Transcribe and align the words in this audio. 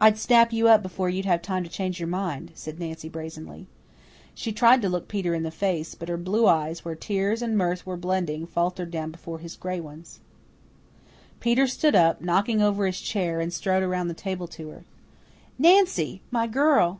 "I'd 0.00 0.18
snap 0.18 0.52
you 0.52 0.66
up 0.66 0.82
before 0.82 1.08
you'd 1.08 1.24
have 1.24 1.40
time 1.40 1.62
to 1.62 1.70
change 1.70 2.00
your 2.00 2.08
mind," 2.08 2.50
said 2.56 2.80
Nancy 2.80 3.08
brazenly. 3.08 3.68
She 4.34 4.50
tried 4.52 4.82
to 4.82 4.88
look 4.88 5.06
Peter 5.06 5.34
in 5.36 5.44
the 5.44 5.52
face, 5.52 5.94
but 5.94 6.08
her 6.08 6.16
blue 6.16 6.48
eyes, 6.48 6.84
where 6.84 6.96
tears 6.96 7.40
and 7.40 7.56
mirth 7.56 7.86
were 7.86 7.96
blending, 7.96 8.44
faltered 8.44 8.90
down 8.90 9.12
before 9.12 9.38
his 9.38 9.54
gray 9.54 9.78
ones. 9.78 10.18
Peter 11.38 11.68
stood 11.68 11.94
up, 11.94 12.20
knocking 12.20 12.60
over 12.60 12.86
his 12.86 13.00
chair, 13.00 13.38
and 13.40 13.52
strode 13.52 13.84
around 13.84 14.08
the 14.08 14.14
table 14.14 14.48
to 14.48 14.70
her. 14.70 14.84
"Nancy, 15.60 16.22
my 16.32 16.48
girl!" 16.48 16.98